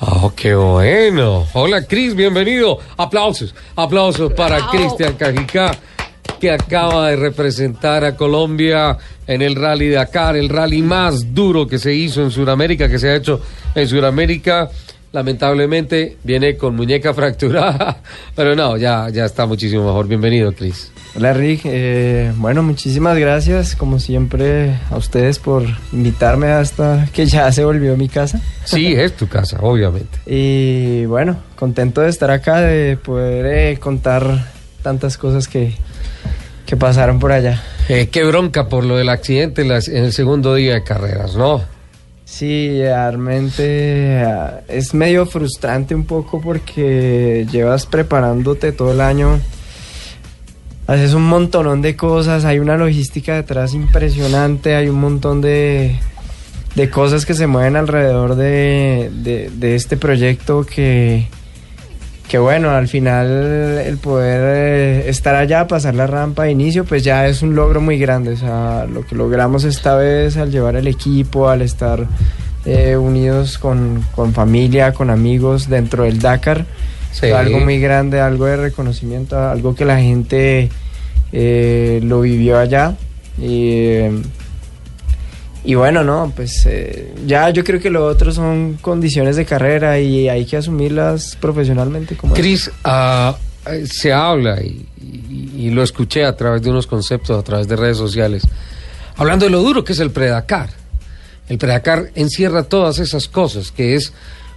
Oh, 0.00 0.32
qué 0.34 0.56
bueno. 0.56 1.46
Hola, 1.52 1.86
Cris, 1.86 2.16
bienvenido. 2.16 2.80
Aplausos, 2.96 3.54
aplausos 3.76 4.32
para. 4.32 4.68
Cristian 4.68 5.14
Cajicá, 5.14 5.70
que 6.40 6.50
acaba 6.50 7.10
de 7.10 7.16
representar 7.16 8.04
a 8.04 8.16
Colombia 8.16 8.98
en 9.24 9.40
el 9.40 9.54
Rally 9.54 9.90
Dakar, 9.90 10.34
el 10.34 10.48
rally 10.48 10.82
más 10.82 11.32
duro 11.32 11.68
que 11.68 11.78
se 11.78 11.94
hizo 11.94 12.22
en 12.22 12.32
Sudamérica, 12.32 12.88
que 12.88 12.98
se 12.98 13.08
ha 13.08 13.14
hecho 13.14 13.40
en 13.72 13.86
Sudamérica. 13.86 14.68
Lamentablemente 15.14 16.16
viene 16.24 16.56
con 16.56 16.74
muñeca 16.74 17.14
fracturada, 17.14 17.98
pero 18.34 18.56
no, 18.56 18.76
ya, 18.76 19.08
ya 19.10 19.24
está 19.24 19.46
muchísimo 19.46 19.84
mejor. 19.84 20.08
Bienvenido, 20.08 20.52
Cris. 20.52 20.90
Hola 21.14 21.32
Rick, 21.32 21.60
Eh, 21.66 22.32
bueno, 22.34 22.64
muchísimas 22.64 23.16
gracias 23.16 23.76
como 23.76 24.00
siempre 24.00 24.74
a 24.90 24.96
ustedes 24.96 25.38
por 25.38 25.62
invitarme 25.92 26.48
hasta 26.48 27.08
que 27.12 27.26
ya 27.26 27.52
se 27.52 27.64
volvió 27.64 27.96
mi 27.96 28.08
casa. 28.08 28.40
Sí, 28.64 28.92
es 28.96 29.16
tu 29.16 29.28
casa, 29.28 29.58
obviamente. 29.60 30.18
Y 30.26 31.04
bueno, 31.04 31.36
contento 31.54 32.00
de 32.00 32.08
estar 32.08 32.32
acá, 32.32 32.60
de 32.60 32.96
poder 32.96 33.46
eh, 33.46 33.78
contar 33.78 34.50
tantas 34.82 35.16
cosas 35.16 35.46
que, 35.46 35.74
que 36.66 36.76
pasaron 36.76 37.20
por 37.20 37.30
allá. 37.30 37.62
Eh, 37.88 38.08
qué 38.10 38.24
bronca 38.24 38.68
por 38.68 38.82
lo 38.82 38.96
del 38.96 39.10
accidente 39.10 39.62
en 39.62 39.70
el 39.70 40.12
segundo 40.12 40.56
día 40.56 40.74
de 40.74 40.82
carreras, 40.82 41.36
¿no? 41.36 41.62
Sí, 42.36 42.80
realmente 42.80 44.24
ah, 44.26 44.60
es 44.66 44.92
medio 44.92 45.24
frustrante 45.24 45.94
un 45.94 46.04
poco 46.04 46.40
porque 46.40 47.46
llevas 47.52 47.86
preparándote 47.86 48.72
todo 48.72 48.90
el 48.90 49.00
año, 49.00 49.38
haces 50.88 51.14
un 51.14 51.22
montonón 51.28 51.80
de 51.80 51.94
cosas, 51.94 52.44
hay 52.44 52.58
una 52.58 52.76
logística 52.76 53.36
detrás 53.36 53.72
impresionante, 53.72 54.74
hay 54.74 54.88
un 54.88 54.98
montón 54.98 55.42
de, 55.42 55.94
de 56.74 56.90
cosas 56.90 57.24
que 57.24 57.34
se 57.34 57.46
mueven 57.46 57.76
alrededor 57.76 58.34
de, 58.34 59.12
de- 59.14 59.50
de 59.54 59.76
este 59.76 59.96
proyecto 59.96 60.66
que, 60.66 61.28
que 62.34 62.38
bueno, 62.40 62.72
al 62.72 62.88
final 62.88 63.28
el 63.86 63.96
poder 63.98 64.42
eh, 64.56 65.08
estar 65.08 65.36
allá, 65.36 65.68
pasar 65.68 65.94
la 65.94 66.08
rampa 66.08 66.42
de 66.42 66.50
inicio, 66.50 66.84
pues 66.84 67.04
ya 67.04 67.28
es 67.28 67.42
un 67.42 67.54
logro 67.54 67.80
muy 67.80 67.96
grande. 67.96 68.32
O 68.32 68.36
sea, 68.36 68.86
lo 68.92 69.06
que 69.06 69.14
logramos 69.14 69.62
esta 69.62 69.94
vez 69.94 70.36
al 70.36 70.50
llevar 70.50 70.74
el 70.74 70.88
equipo, 70.88 71.48
al 71.48 71.62
estar 71.62 72.08
eh, 72.64 72.96
unidos 72.96 73.56
con, 73.56 74.04
con 74.16 74.32
familia, 74.32 74.92
con 74.92 75.10
amigos 75.10 75.68
dentro 75.68 76.02
del 76.02 76.18
Dakar, 76.18 76.66
Sí. 77.12 77.20
fue 77.20 77.34
algo 77.34 77.60
muy 77.60 77.78
grande, 77.78 78.20
algo 78.20 78.46
de 78.46 78.56
reconocimiento, 78.56 79.38
algo 79.38 79.76
que 79.76 79.84
la 79.84 80.00
gente 80.00 80.70
eh, 81.30 82.00
lo 82.02 82.22
vivió 82.22 82.58
allá. 82.58 82.96
Y, 83.40 84.00
y 85.64 85.74
bueno, 85.74 86.04
no, 86.04 86.32
pues 86.36 86.64
eh, 86.66 87.12
ya 87.26 87.48
yo 87.50 87.64
creo 87.64 87.80
que 87.80 87.90
lo 87.90 88.04
otro 88.06 88.32
son 88.32 88.74
condiciones 88.80 89.36
de 89.36 89.44
carrera 89.46 89.98
y 89.98 90.28
hay 90.28 90.44
que 90.44 90.56
asumirlas 90.58 91.36
profesionalmente 91.40 92.16
como. 92.16 92.34
Cris, 92.34 92.70
eh, 92.86 93.32
se 93.90 94.12
habla 94.12 94.60
y, 94.62 94.86
y- 95.00 95.66
y 95.66 95.70
lo 95.70 95.82
escuché 95.82 96.24
a 96.24 96.36
través 96.36 96.62
de 96.62 96.70
unos 96.70 96.86
conceptos, 96.86 97.38
a 97.38 97.42
través 97.42 97.66
de 97.66 97.76
redes 97.76 97.96
sociales, 97.96 98.42
hablando 99.16 99.46
de 99.46 99.50
lo 99.50 99.60
duro 99.62 99.84
que 99.84 99.92
es 99.94 100.00
el 100.00 100.10
Predacar. 100.10 100.68
El 101.48 101.58
Predacar 101.58 102.10
encierra 102.14 102.64
todas 102.64 102.98
esas 102.98 103.28
cosas, 103.28 103.70
que 103.70 103.94
es 103.94 104.12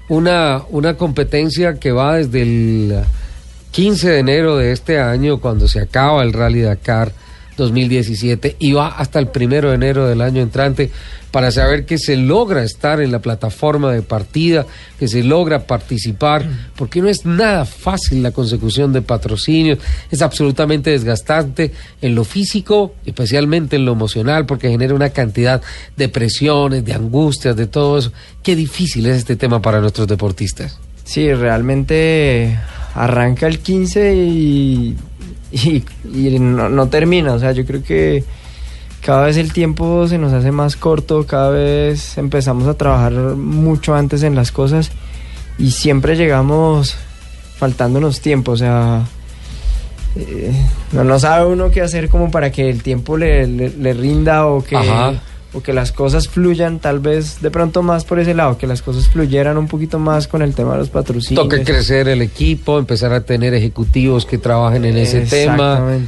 una, 0.10 0.64
una 0.70 0.96
competencia 0.96 1.76
que 1.80 1.92
va 1.92 2.16
desde 2.18 2.42
el 2.42 2.96
15 3.72 4.10
de 4.10 4.20
enero 4.20 4.58
de 4.58 4.72
este 4.72 5.00
año, 5.00 5.40
cuando 5.40 5.68
se 5.68 5.80
acaba 5.82 6.24
el 6.24 6.34
Rally 6.34 6.62
Dakar 6.62 7.12
2017, 7.58 8.56
y 8.60 8.72
va 8.72 8.88
hasta 8.88 9.20
el 9.20 9.28
primero 9.28 9.70
de 9.70 9.76
enero 9.76 10.08
del 10.08 10.22
año 10.22 10.42
entrante 10.42 10.92
para 11.32 11.52
saber 11.52 11.86
que 11.86 11.98
se 11.98 12.16
logra 12.16 12.64
estar 12.64 13.02
en 13.02 13.12
la 13.12 13.20
plataforma 13.20 13.92
de 13.92 14.02
partida, 14.02 14.66
que 14.98 15.08
se 15.08 15.24
logra 15.24 15.68
participar, 15.68 16.46
porque 16.76 17.02
no 17.02 17.10
es 17.10 17.26
nada 17.26 17.66
fácil 17.66 18.24
la 18.24 18.32
consecución 18.32 18.94
de 18.94 19.02
patrocinios, 19.02 19.80
es 20.10 20.22
absolutamente 20.22 20.92
desgastante 20.92 21.74
en 22.02 22.16
lo 22.16 22.24
físico, 22.24 22.96
especialmente 23.06 23.76
en 23.76 23.86
lo 23.86 23.92
emocional, 23.92 24.46
porque 24.46 24.70
genera 24.70 24.94
una 24.94 25.10
cantidad 25.10 25.62
de 25.96 26.10
presiones, 26.10 26.86
de 26.86 26.94
angustias, 26.94 27.56
de 27.56 27.68
todo 27.68 27.98
eso. 27.98 28.12
Qué 28.42 28.56
difícil 28.56 29.06
es 29.08 29.18
este 29.18 29.36
tema 29.36 29.62
para 29.62 29.82
nuestros 29.82 30.08
deportistas. 30.08 30.80
Sí, 31.04 31.34
realmente 31.34 32.58
arranca 32.96 33.48
el 33.48 33.60
15 33.60 34.16
y, 34.16 34.96
y, 35.52 35.84
y 36.14 36.40
no, 36.40 36.88
termina. 36.88 37.34
O 37.34 37.40
sea, 37.40 37.52
yo 37.52 37.66
creo 37.66 37.84
que 37.84 38.24
cada 39.02 39.26
vez 39.28 39.38
el 39.38 39.54
tiempo 39.54 40.08
se 40.08 40.18
nos 40.18 40.34
hace 40.34 40.52
más 40.52 40.76
corto, 40.76 41.26
cada 41.26 41.50
vez 41.50 42.18
empezamos 42.18 42.68
a 42.68 42.74
trabajar 42.76 43.14
mucho 43.14 43.96
antes 43.96 44.24
en 44.24 44.36
las 44.36 44.52
cosas 44.52 44.92
y 45.58 45.72
siempre 45.72 46.16
llegamos 46.16 46.96
faltándonos 47.58 48.20
tiempo. 48.22 48.52
O 48.54 48.58
sea, 48.58 49.06
eh, 50.16 50.52
no, 50.92 51.04
no 51.04 51.20
sabe 51.20 51.46
uno 51.46 51.70
qué 51.72 51.82
hacer 51.82 52.10
como 52.10 52.32
para 52.32 52.52
que 52.52 52.70
el 52.70 52.82
tiempo 52.84 53.18
le, 53.18 53.46
le- 53.48 53.94
rinda 53.94 54.48
o 54.48 54.64
que. 54.64 54.76
O 55.58 55.64
que 55.64 55.74
las 55.74 55.92
cosas 55.92 56.28
fluyan, 56.28 56.80
tal 56.80 57.00
vez 57.00 57.42
de 57.42 57.50
pronto 57.50 57.82
más 57.82 58.06
por 58.06 58.20
ese 58.20 58.34
lado, 58.34 58.58
que 58.58 58.68
las 58.68 58.82
cosas 58.82 59.08
fluyeran 59.08 59.58
un 59.58 59.68
poquito 59.68 59.98
más 59.98 60.28
con 60.28 60.42
el 60.42 60.54
tema 60.54 60.74
de 60.74 60.80
los 60.80 60.90
patrocinios. 60.90 61.44
Toca 61.44 61.64
crecer 61.64 62.08
el 62.08 62.22
equipo, 62.22 62.78
empezar 62.78 63.12
a 63.14 63.22
tener 63.22 63.54
ejecutivos 63.54 64.26
que 64.26 64.38
trabajen 64.38 64.86
en 64.86 64.98
ese 64.98 65.22
tema. 65.22 66.00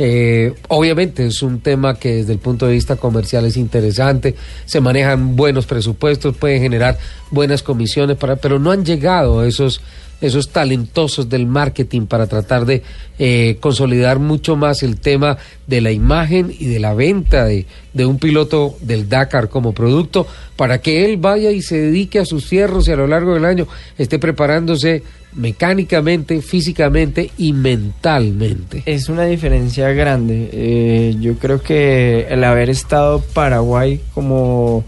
Eh, 0.00 0.54
obviamente 0.68 1.26
es 1.26 1.42
un 1.42 1.58
tema 1.58 1.94
que 1.94 2.16
desde 2.16 2.32
el 2.32 2.38
punto 2.38 2.66
de 2.66 2.74
vista 2.74 2.94
comercial 2.94 3.44
es 3.46 3.56
interesante, 3.56 4.36
se 4.64 4.80
manejan 4.80 5.34
buenos 5.34 5.66
presupuestos, 5.66 6.36
pueden 6.36 6.62
generar 6.62 6.98
buenas 7.32 7.64
comisiones, 7.64 8.16
para, 8.16 8.36
pero 8.36 8.60
no 8.60 8.70
han 8.70 8.84
llegado 8.84 9.44
esos, 9.44 9.80
esos 10.20 10.50
talentosos 10.50 11.28
del 11.28 11.46
marketing 11.46 12.06
para 12.06 12.26
tratar 12.26 12.64
de 12.66 12.82
eh, 13.18 13.56
consolidar 13.60 14.18
mucho 14.18 14.56
más 14.56 14.82
el 14.82 14.98
tema 14.98 15.38
de 15.66 15.80
la 15.80 15.92
imagen 15.92 16.52
y 16.58 16.66
de 16.66 16.80
la 16.80 16.94
venta 16.94 17.44
de, 17.44 17.66
de 17.92 18.06
un 18.06 18.18
piloto 18.18 18.76
del 18.80 19.08
Dakar 19.08 19.48
como 19.48 19.72
producto, 19.72 20.26
para 20.56 20.80
que 20.80 21.04
él 21.04 21.16
vaya 21.18 21.50
y 21.50 21.62
se 21.62 21.78
dedique 21.78 22.18
a 22.18 22.24
sus 22.24 22.46
fierros 22.46 22.88
y 22.88 22.92
a 22.92 22.96
lo 22.96 23.06
largo 23.06 23.34
del 23.34 23.44
año 23.44 23.68
esté 23.96 24.18
preparándose 24.18 25.02
mecánicamente, 25.34 26.40
físicamente 26.42 27.30
y 27.38 27.52
mentalmente. 27.52 28.82
Es 28.86 29.08
una 29.08 29.24
diferencia 29.24 29.90
grande. 29.90 30.50
Eh, 30.52 31.16
yo 31.20 31.34
creo 31.34 31.62
que 31.62 32.26
el 32.28 32.44
haber 32.44 32.70
estado 32.70 33.20
Paraguay 33.20 34.00
como 34.14 34.84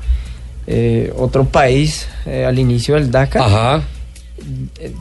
eh, 0.66 1.12
otro 1.16 1.44
país 1.44 2.08
eh, 2.26 2.44
al 2.44 2.58
inicio 2.58 2.94
del 2.94 3.10
Dakar, 3.10 3.42
Ajá. 3.42 3.82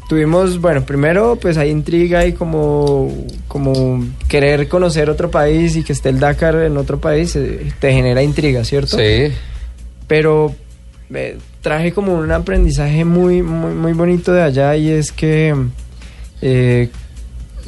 Tuvimos, 0.07 0.59
bueno, 0.59 0.85
primero 0.85 1.37
pues 1.41 1.57
hay 1.57 1.69
intriga 1.69 2.25
y 2.25 2.33
como, 2.33 3.11
como 3.47 4.05
querer 4.27 4.67
conocer 4.67 5.09
otro 5.09 5.31
país 5.31 5.75
y 5.75 5.83
que 5.83 5.93
esté 5.93 6.09
el 6.09 6.19
Dakar 6.19 6.55
en 6.55 6.77
otro 6.77 6.99
país, 6.99 7.35
eh, 7.35 7.71
te 7.79 7.93
genera 7.93 8.21
intriga, 8.23 8.63
¿cierto? 8.63 8.97
Sí. 8.97 9.33
pero 10.07 10.55
eh, 11.13 11.37
traje 11.61 11.91
como 11.91 12.13
un 12.13 12.31
aprendizaje 12.31 13.05
muy, 13.05 13.41
muy, 13.41 13.73
muy 13.73 13.93
bonito 13.93 14.31
de 14.31 14.43
allá 14.43 14.75
y 14.75 14.89
es 14.89 15.11
que 15.11 15.55
eh, 16.41 16.89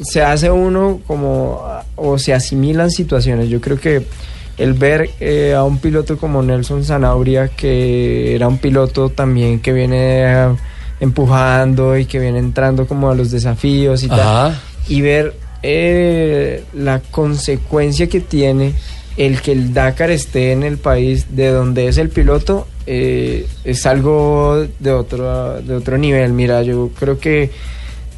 se 0.00 0.22
hace 0.22 0.50
uno 0.50 1.00
como 1.06 1.62
o 1.96 2.18
se 2.18 2.32
asimilan 2.32 2.90
situaciones. 2.90 3.48
Yo 3.48 3.60
creo 3.60 3.78
que 3.78 4.04
el 4.58 4.74
ver 4.74 5.10
eh, 5.20 5.54
a 5.54 5.64
un 5.64 5.78
piloto 5.78 6.16
como 6.16 6.42
Nelson 6.42 6.84
Zanauria, 6.84 7.48
que 7.48 8.34
era 8.34 8.48
un 8.48 8.58
piloto 8.58 9.08
también 9.08 9.60
que 9.60 9.72
viene 9.72 10.56
empujando 11.02 11.98
y 11.98 12.04
que 12.04 12.20
viene 12.20 12.38
entrando 12.38 12.86
como 12.86 13.10
a 13.10 13.14
los 13.16 13.32
desafíos 13.32 14.04
y 14.04 14.08
tal, 14.08 14.56
y 14.86 15.00
ver 15.00 15.34
eh, 15.64 16.62
la 16.74 17.00
consecuencia 17.00 18.06
que 18.06 18.20
tiene 18.20 18.74
el 19.16 19.42
que 19.42 19.50
el 19.50 19.74
Dakar 19.74 20.12
esté 20.12 20.52
en 20.52 20.62
el 20.62 20.78
país 20.78 21.34
de 21.34 21.48
donde 21.48 21.88
es 21.88 21.98
el 21.98 22.08
piloto 22.08 22.68
eh, 22.86 23.48
es 23.64 23.84
algo 23.84 24.64
de 24.78 24.92
otro 24.92 25.60
de 25.60 25.74
otro 25.74 25.98
nivel. 25.98 26.34
Mira 26.34 26.62
yo 26.62 26.90
creo 26.96 27.18
que 27.18 27.50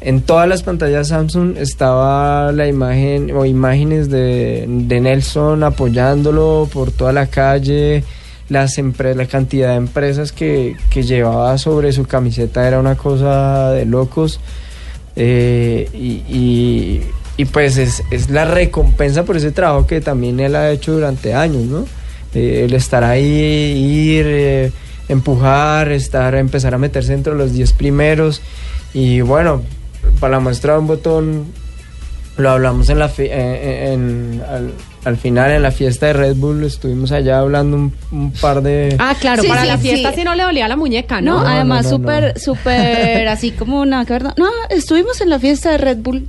en 0.01 0.21
todas 0.21 0.47
las 0.47 0.61
pantallas 0.61 1.07
Samsung 1.07 1.57
estaba 1.57 2.51
la 2.51 2.67
imagen 2.67 3.35
o 3.35 3.45
imágenes 3.45 4.11
de, 4.11 4.65
de 4.67 5.01
Nelson 5.01 5.63
apoyándolo 5.63 6.69
por 6.71 6.91
toda 6.91 7.11
la 7.13 7.25
calle 7.25 8.03
las 8.49 8.77
empre- 8.77 9.15
la 9.15 9.25
cantidad 9.25 9.69
de 9.69 9.75
empresas 9.75 10.31
que, 10.31 10.75
que 10.89 11.03
llevaba 11.03 11.57
sobre 11.57 11.91
su 11.91 12.05
camiseta 12.05 12.67
era 12.67 12.79
una 12.79 12.95
cosa 12.95 13.71
de 13.71 13.85
locos. 13.85 14.39
Eh, 15.15 15.89
y, 15.93 17.01
y- 17.37 17.45
pues 17.51 17.77
es, 17.77 18.01
es 18.11 18.29
la 18.29 18.45
recompensa 18.45 19.23
por 19.23 19.35
ese 19.37 19.51
trabajo 19.51 19.85
que 19.87 19.99
también 20.01 20.39
él 20.39 20.55
ha 20.55 20.71
hecho 20.71 20.93
durante 20.93 21.33
años, 21.33 21.63
¿no? 21.63 21.85
Eh, 22.33 22.63
el 22.65 22.73
estar 22.73 23.03
ahí, 23.03 23.23
ir, 23.23 24.25
eh, 24.27 24.71
empujar, 25.09 25.91
estar, 25.91 26.33
empezar 26.35 26.73
a 26.73 26.77
meterse 26.77 27.13
entre 27.13 27.33
los 27.35 27.51
10 27.53 27.73
primeros. 27.73 28.41
Y 28.93 29.21
bueno, 29.21 29.63
para 30.19 30.31
la 30.33 30.39
muestra 30.39 30.73
de 30.73 30.79
un 30.79 30.87
botón, 30.87 31.45
lo 32.37 32.49
hablamos 32.49 32.89
en 32.89 32.99
la 32.99 33.11
eh, 33.17 33.91
en- 33.93 34.41
al, 35.05 35.13
al 35.13 35.17
final 35.17 35.51
en 35.51 35.61
la 35.61 35.71
fiesta 35.71 36.07
de 36.07 36.13
Red 36.13 36.35
Bull, 36.35 36.63
estuvimos 36.63 37.11
allá 37.11 37.39
hablando 37.39 37.77
un, 37.77 37.93
un 38.11 38.31
par 38.31 38.61
de... 38.61 38.95
Ah, 38.99 39.15
claro, 39.19 39.41
Sí, 39.43 39.47
para 39.47 39.61
sí, 39.61 39.67
la 39.67 39.77
fiesta 39.77 40.09
sí. 40.11 40.15
si 40.19 40.23
no 40.23 40.35
le 40.35 40.43
dolía 40.43 40.67
la 40.67 40.75
muñeca, 40.75 41.21
No, 41.21 41.35
¿no? 41.37 41.43
no, 41.43 41.47
además 41.47 41.85
no, 41.85 41.89
súper, 41.91 42.33
no. 42.35 42.39
súper 42.41 43.27
así 43.29 43.51
como 43.51 43.85
ver. 43.85 44.23
No, 44.37 44.47
estuvimos 44.69 45.21
en 45.21 45.29
la 45.29 45.39
fiesta 45.39 45.71
de 45.71 45.77
Red 45.77 45.97
Bull. 45.97 46.27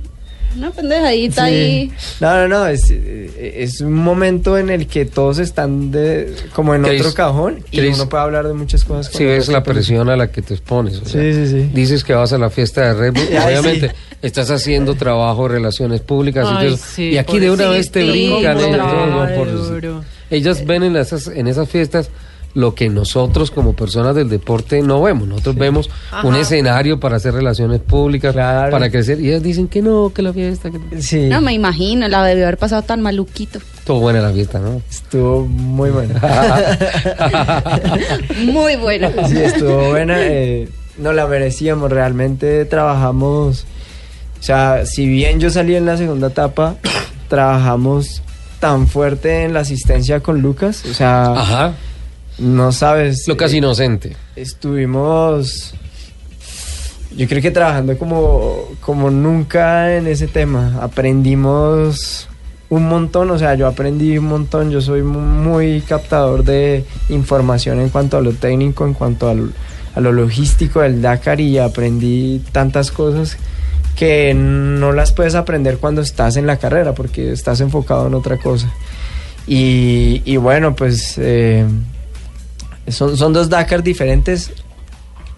Una 0.55 0.71
pendejadita 0.71 1.47
Sí. 1.47 1.53
ahí. 1.53 1.91
No, 2.19 2.33
no, 2.35 2.47
no, 2.47 2.67
es, 2.67 2.89
eh, 2.89 3.55
es 3.59 3.81
un 3.81 3.93
momento 3.93 4.57
en 4.57 4.69
el 4.69 4.87
que 4.87 5.05
todos 5.05 5.39
están 5.39 5.91
de, 5.91 6.33
como 6.53 6.73
en 6.73 6.85
otro 6.85 7.13
cajón 7.13 7.59
y 7.71 7.79
uno 7.81 8.07
puede 8.09 8.23
hablar 8.23 8.47
de 8.47 8.53
muchas 8.53 8.83
cosas. 8.83 9.11
Si 9.13 9.25
ves 9.25 9.47
la 9.49 9.61
presión 9.63 10.09
a 10.09 10.15
la 10.15 10.31
que 10.31 10.41
te 10.41 10.53
expones. 10.53 10.97
o 11.01 11.05
sea, 11.05 11.21
Sí, 11.21 11.33
sí, 11.33 11.47
sí. 11.47 11.69
Dices 11.73 12.03
que 12.03 12.13
vas 12.13 12.33
a 12.33 12.37
la 12.37 12.49
fiesta 12.49 12.81
de 12.81 12.93
Red 12.93 13.13
Bull, 13.13 13.27
Ay, 13.37 13.45
obviamente 13.55 13.89
sí. 13.89 13.95
estás 14.21 14.49
haciendo 14.49 14.95
trabajo, 14.95 15.47
relaciones 15.47 16.01
públicas 16.01 16.45
y 16.45 16.49
todo 16.49 16.59
Ay, 16.59 16.73
eso. 16.73 16.83
sí, 16.95 17.09
y 17.09 17.17
aquí 17.17 17.39
de 17.39 17.51
una 17.51 17.67
vez 17.69 17.91
te 17.91 18.03
brincan 18.09 18.57
duro. 18.57 20.03
Ellas 20.29 20.65
ven 20.65 20.83
en 20.83 20.95
esas, 20.95 21.27
en 21.27 21.47
esas 21.47 21.69
fiestas 21.69 22.09
lo 22.57 22.73
que 22.73 22.89
nosotros 22.89 23.51
como 23.51 23.73
personas 23.75 24.15
del 24.15 24.29
deporte 24.29 24.81
no 24.81 25.01
vemos. 25.03 25.27
Nosotros 25.27 25.55
vemos 25.57 25.89
un 26.23 26.35
escenario 26.35 26.99
para 26.99 27.17
hacer 27.17 27.33
relaciones 27.35 27.79
públicas, 27.81 28.33
Claro. 28.33 28.71
para 28.71 28.89
crecer. 28.89 29.19
Y 29.21 29.29
ellas 29.29 29.43
dicen 29.43 29.67
que 29.67 29.81
no, 29.83 30.11
que 30.11 30.23
la 30.23 30.33
fiesta, 30.33 30.71
que 30.71 31.01
Sí, 31.01 31.27
No 31.29 31.39
me 31.39 31.53
imagino, 31.53 32.07
la 32.07 32.23
debió 32.25 32.45
haber 32.45 32.57
pasado 32.57 32.81
tan 32.81 33.01
maluquito. 33.01 33.59
estuvo 33.77 33.99
buena 33.99 34.21
la 34.21 34.31
fiesta, 34.31 34.57
¿no? 34.59 34.81
estuvo 34.89 35.45
muy 35.45 35.91
buena. 35.91 36.19
Muy 38.43 38.75
bueno. 38.75 39.09
Sí, 39.27 39.37
estuvo 39.37 39.89
buena. 39.89 40.15
eh, 40.19 40.67
no 40.97 41.13
la 41.13 41.27
merecíamos, 41.27 41.91
realmente 41.91 42.65
trabajamos. 42.65 43.65
O 44.39 44.43
sea, 44.43 44.85
si 44.85 45.07
bien 45.07 45.39
yo 45.39 45.49
salí 45.49 45.75
en 45.75 45.85
la 45.85 45.97
segunda 45.97 46.27
etapa, 46.27 46.75
trabajamos 47.27 48.21
tan 48.59 48.87
fuerte 48.87 49.43
en 49.43 49.53
la 49.53 49.59
asistencia 49.61 50.21
con 50.21 50.41
Lucas. 50.41 50.83
O 50.89 50.93
sea, 50.93 51.33
Ajá. 51.33 51.73
No 52.39 52.71
sabes. 52.71 53.23
Lo 53.27 53.35
casi 53.37 53.55
eh, 53.55 53.59
inocente. 53.59 54.15
Estuvimos, 54.35 55.73
yo 57.15 57.27
creo 57.27 57.41
que 57.41 57.51
trabajando 57.51 57.97
como, 57.97 58.65
como 58.81 59.09
nunca 59.09 59.95
en 59.97 60.07
ese 60.07 60.27
tema. 60.27 60.77
Aprendimos 60.81 62.27
un 62.69 62.87
montón, 62.89 63.31
o 63.31 63.37
sea, 63.39 63.55
yo 63.55 63.65
aprendí 63.67 64.17
un 64.17 64.25
montón. 64.25 64.71
Yo 64.71 64.81
soy 64.81 65.01
mu- 65.01 65.19
muy 65.19 65.81
captador 65.81 66.43
de 66.43 66.83
información 67.09 67.79
en 67.79 67.89
cuanto 67.89 68.17
a 68.17 68.21
lo 68.21 68.33
técnico, 68.33 68.85
en 68.85 68.93
cuanto 68.93 69.29
al- 69.29 69.53
a 69.95 69.99
lo 69.99 70.11
logístico 70.11 70.81
del 70.81 71.01
Dakar 71.01 71.39
y 71.39 71.57
aprendí 71.57 72.41
tantas 72.51 72.91
cosas 72.91 73.37
que 73.95 74.31
no 74.35 74.91
las 74.91 75.11
puedes 75.11 75.33
aprender 75.33 75.79
cuando 75.79 76.01
estás 76.01 76.37
en 76.37 76.45
la 76.45 76.57
carrera 76.57 76.93
porque 76.93 77.31
estás 77.31 77.61
enfocado 77.61 78.05
en 78.05 78.13
otra 78.13 78.37
cosa. 78.37 78.71
Y, 79.47 80.21
y 80.25 80.37
bueno, 80.37 80.75
pues 80.75 81.15
eh, 81.17 81.65
son, 82.89 83.17
son 83.17 83.33
dos 83.33 83.49
Dakar 83.49 83.83
diferentes. 83.83 84.51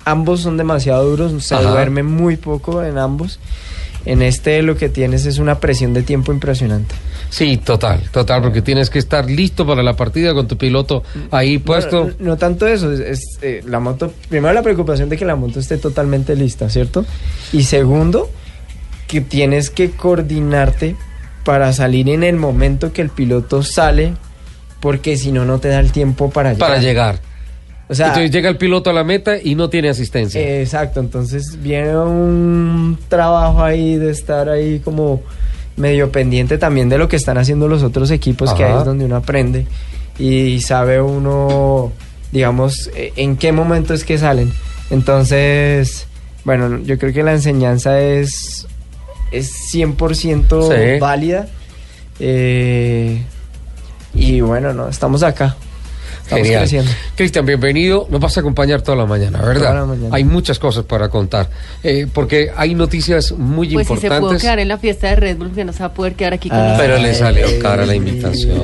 Ambos 0.06 0.42
son 0.42 0.58
demasiado 0.58 1.08
duros, 1.10 1.44
se 1.44 1.56
Ajá. 1.56 1.70
duerme 1.70 2.04
muy 2.04 2.38
poco 2.38 2.84
en 2.84 2.98
ambos. 2.98 3.40
En 4.06 4.22
este 4.22 4.62
lo 4.62 4.78
que 4.78 4.90
tienes 4.90 5.26
es 5.26 5.40
una 5.40 5.60
presión 5.60 5.94
de 5.94 6.04
tiempo 6.04 6.32
impresionante. 6.32 6.96
Sí, 7.30 7.58
total, 7.58 8.02
total, 8.12 8.42
porque 8.42 8.62
tienes 8.62 8.90
que 8.90 8.98
estar 8.98 9.30
listo 9.30 9.68
para 9.68 9.84
la 9.84 9.96
partida 9.96 10.34
con 10.34 10.48
tu 10.48 10.58
piloto 10.58 11.04
ahí 11.32 11.60
puesto. 11.60 12.06
No, 12.18 12.32
no 12.32 12.38
tanto 12.38 12.66
eso, 12.66 12.92
es, 12.92 13.00
es, 13.02 13.40
eh, 13.42 13.62
la 13.66 13.80
moto, 13.80 14.12
primero 14.30 14.54
la 14.54 14.64
preocupación 14.64 15.10
de 15.10 15.18
que 15.18 15.26
la 15.26 15.36
moto 15.36 15.60
esté 15.60 15.78
totalmente 15.78 16.36
lista, 16.36 16.70
¿cierto? 16.70 17.06
Y 17.52 17.64
segundo, 17.64 18.30
que 19.08 19.22
tienes 19.22 19.70
que 19.70 19.92
coordinarte 19.92 20.96
para 21.44 21.74
salir 21.74 22.10
en 22.10 22.24
el 22.24 22.38
momento 22.38 22.94
que 22.94 23.02
el 23.02 23.10
piloto 23.10 23.64
sale, 23.64 24.14
porque 24.80 25.18
si 25.18 25.32
no, 25.32 25.46
no 25.46 25.60
te 25.60 25.68
da 25.68 25.80
el 25.80 25.92
tiempo 25.92 26.30
para 26.30 26.54
llegar. 26.54 26.70
para 26.70 26.82
llegar. 26.82 27.20
O 27.92 27.96
sea, 27.96 28.08
Entonces 28.10 28.30
llega 28.32 28.50
el 28.50 28.58
piloto 28.58 28.92
a 28.92 28.94
la 28.94 29.04
meta 29.04 29.38
y 29.42 29.56
no 29.56 29.70
tiene 29.70 29.90
asistencia. 29.90 30.40
eh, 30.40 30.62
exacto, 30.62 31.00
entonces 31.00 31.58
viene 31.62 31.98
un 31.98 32.98
trabajo 33.08 33.64
ahí 33.64 33.96
de 33.98 34.12
estar 34.12 34.48
ahí 34.48 34.80
como 34.80 35.22
medio 35.76 36.12
pendiente 36.12 36.58
también 36.60 36.88
de 36.90 36.98
lo 37.00 37.08
que 37.08 37.16
están 37.16 37.38
haciendo 37.40 37.68
los 37.68 37.82
otros 37.84 38.12
equipos, 38.12 38.54
que 38.54 38.64
ahí 38.64 38.78
es 38.78 38.86
donde 38.86 39.06
uno 39.06 39.16
aprende 39.16 39.66
y 40.20 40.60
sabe 40.62 41.02
uno, 41.02 41.92
digamos, 42.32 42.90
eh, 42.96 43.12
en 43.16 43.38
qué 43.38 43.52
momento 43.54 43.94
es 43.96 44.04
que 44.04 44.18
salen. 44.20 44.52
Entonces, 44.92 46.06
bueno, 46.44 46.80
yo 46.84 47.00
creo 47.00 47.12
que 47.14 47.24
la 47.24 47.32
enseñanza 47.34 48.00
es, 48.02 48.68
es 49.32 49.52
100% 49.74 50.68
Sí. 50.70 51.00
válida. 51.00 51.48
eh, 52.20 53.24
y 54.14 54.42
bueno, 54.42 54.74
no, 54.74 54.90
estamos 54.90 55.24
acá. 55.24 55.56
Estamos 56.30 56.44
Genial. 56.46 56.62
creciendo. 56.62 56.92
Cristian, 57.16 57.46
bienvenido. 57.46 58.08
Nos 58.12 58.22
vas 58.22 58.38
a 58.38 58.42
acompañar 58.42 58.82
toda 58.84 58.98
la 59.00 59.06
mañana, 59.08 59.42
¿verdad? 59.42 59.70
Toda 59.72 59.74
la 59.82 59.86
mañana. 59.86 60.16
Hay 60.16 60.24
muchas 60.24 60.60
cosas 60.60 60.84
para 60.86 61.10
contar. 61.10 61.50
eh, 61.84 62.06
porque 62.14 62.52
hay 62.56 62.76
noticias 62.76 63.32
muy 63.32 63.70
Pues 63.74 63.88
si 63.88 63.96
se 63.96 64.02
pudo 64.02 64.16
importantes. 64.18 64.42
quedar 64.44 64.60
en 64.60 64.68
la 64.68 64.78
fiesta 64.78 65.08
de 65.08 65.16
Red 65.16 65.38
Bull, 65.38 65.52
que 65.52 65.66
no 65.66 65.74
se 65.74 65.80
va 65.80 65.86
a 65.88 65.94
poder 65.94 66.14
quedar 66.14 66.34
aquí 66.34 66.50
con 66.50 66.60
Ah. 66.60 66.64
nosotros. 66.74 66.88
pero 66.88 67.02
le 67.02 67.14
salió 67.16 67.48
cara 67.60 67.86
la 67.86 67.96
invitación. 67.96 68.60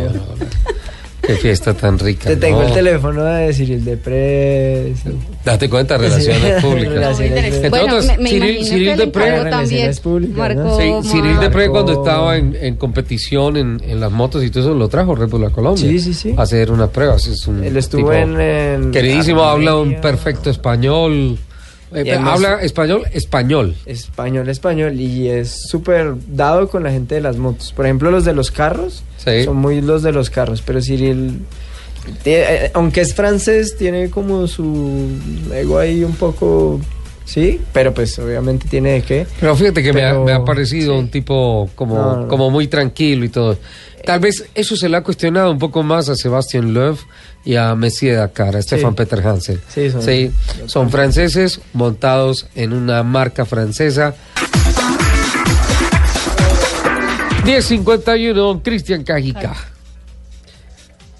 Qué 1.27 1.35
fiesta 1.35 1.73
tan 1.73 1.97
rica. 1.99 2.29
Te 2.29 2.35
tengo 2.37 2.61
¿no? 2.61 2.67
el 2.67 2.73
teléfono 2.73 3.23
de 3.23 3.53
Cyril 3.53 3.83
Depré. 3.83 4.93
sí. 5.03 5.09
Date 5.43 5.69
cuenta, 5.69 5.97
relaciones 5.97 6.61
públicas. 6.63 6.93
Relaciones 6.93 7.31
Entre 7.31 7.51
públicas. 7.51 7.69
Bueno, 7.69 7.85
otras, 7.97 8.05
me, 8.05 8.17
me 8.23 8.29
Cyril, 8.29 8.65
Cyril 8.65 8.97
Relaciones 9.13 9.49
también 9.51 9.95
públicas, 10.03 10.37
marcó, 10.37 10.61
¿no? 10.63 11.03
Sí, 11.03 11.09
Cyril 11.11 11.39
Depré 11.39 11.67
Marcó- 11.67 11.71
cuando 11.71 11.91
estaba 11.93 12.37
en, 12.37 12.55
en 12.59 12.75
competición 12.75 13.57
en, 13.57 13.81
en 13.87 13.99
las 13.99 14.11
motos 14.11 14.43
y 14.43 14.49
todo 14.49 14.63
eso 14.63 14.73
lo 14.73 14.87
trajo 14.89 15.13
Red 15.15 15.29
Bull 15.29 15.45
a 15.45 15.49
Colombia. 15.51 15.87
Sí, 15.87 15.99
sí, 15.99 16.13
sí. 16.13 16.33
A 16.35 16.41
hacer 16.43 16.71
unas 16.71 16.89
pruebas. 16.89 17.27
Es 17.27 17.45
un 17.47 17.63
Él 17.63 17.77
estuvo 17.77 18.01
tipo 18.09 18.13
en, 18.13 18.39
en 18.41 18.91
Queridísimo, 18.91 19.43
habla 19.43 19.75
un 19.75 20.01
perfecto 20.01 20.49
español. 20.49 21.37
Eh, 21.93 22.11
habla 22.13 22.61
español, 22.61 23.03
español. 23.13 23.75
Español, 23.85 24.49
español. 24.49 24.99
Y 24.99 25.29
es 25.29 25.67
súper 25.69 26.13
dado 26.27 26.67
con 26.67 26.83
la 26.83 26.91
gente 26.91 27.15
de 27.15 27.21
las 27.21 27.37
motos. 27.37 27.71
Por 27.73 27.85
ejemplo, 27.85 28.11
los 28.11 28.25
de 28.25 28.33
los 28.33 28.51
carros. 28.51 29.03
Sí. 29.17 29.43
Son 29.45 29.57
muy 29.57 29.81
los 29.81 30.03
de 30.03 30.11
los 30.11 30.29
carros. 30.29 30.61
Pero 30.61 30.81
Cyril, 30.81 31.41
tie- 32.23 32.45
eh, 32.47 32.71
aunque 32.73 33.01
es 33.01 33.13
francés, 33.13 33.75
tiene 33.77 34.09
como 34.09 34.47
su 34.47 35.09
ego 35.53 35.77
ahí 35.79 36.03
un 36.03 36.15
poco... 36.15 36.79
Sí, 37.27 37.59
pero 37.73 37.91
pues 37.91 38.19
obviamente 38.19 38.67
tiene 38.69 38.91
de 38.93 39.01
qué. 39.01 39.25
Pero 39.39 39.55
fíjate 39.55 39.81
que 39.81 39.91
me, 39.91 40.05
ha, 40.05 40.13
me 40.13 40.31
ha 40.31 40.45
parecido 40.45 40.93
sí. 40.93 40.99
un 40.99 41.09
tipo 41.09 41.67
como, 41.73 41.95
No, 41.95 42.17
no. 42.21 42.27
como 42.27 42.51
muy 42.51 42.67
tranquilo 42.67 43.25
y 43.25 43.29
todo. 43.29 43.57
Tal 44.05 44.19
vez 44.19 44.45
eso 44.55 44.75
se 44.75 44.87
le 44.89 44.97
ha 44.97 45.01
cuestionado 45.03 45.51
un 45.51 45.59
poco 45.59 45.83
más 45.83 46.09
a 46.09 46.15
Sebastián 46.15 46.73
Loeb 46.73 46.97
y 47.43 47.55
a 47.55 47.73
Messi 47.75 48.07
de 48.07 48.15
Dakar, 48.15 48.55
a 48.55 48.61
Stefan 48.61 48.95
Peter 48.95 49.25
Hansen. 49.25 49.59
Sí, 49.67 49.89
son- 49.89 50.01
son 50.67 50.89
franceses 50.91 51.59
montados 51.73 52.47
en 52.55 52.73
una 52.73 53.03
marca 53.03 53.45
francesa. 53.45 54.15
1051, 57.43 58.61
Cristian 58.63 59.03
Cajica. 59.03 59.53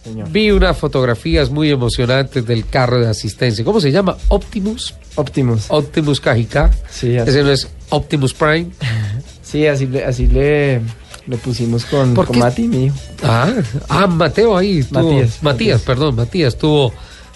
Señor. 0.04 0.30
Vi 0.32 0.52
unas 0.52 0.78
fotografías 0.78 1.50
muy 1.50 1.70
emocionantes 1.72 2.46
del 2.46 2.68
carro 2.68 3.00
de 3.00 3.08
asistencia. 3.08 3.66
¿Cómo 3.66 3.80
se 3.82 3.92
llama? 3.92 4.16
Optimus. 4.28 4.94
Optimus. 5.16 5.66
Optimus 5.70 6.20
Cajica. 6.20 6.70
Sí, 6.90 7.18
así. 7.18 7.30
Ese 7.30 7.44
no 7.44 7.52
es 7.52 7.68
Optimus 7.90 8.34
Prime. 8.34 8.68
Sí, 9.46 9.68
así 9.68 9.86
le, 9.86 10.04
así 10.04 10.26
le, 10.26 10.82
le 11.28 11.38
pusimos 11.38 11.86
con, 11.86 12.14
¿Por 12.14 12.28
con? 12.28 12.40
Mati, 12.40 12.68
mi 12.68 12.86
hijo. 12.86 12.96
Ah, 13.24 13.52
ah, 13.90 14.08
Mateo 14.08 14.58
ahí 14.58 14.84
tuvo. 14.84 15.02
Matías, 15.02 15.20
Matías, 15.20 15.44
Matías. 15.44 15.82
perdón, 15.82 16.16
Matías 16.16 16.58
tuvo 16.58 16.94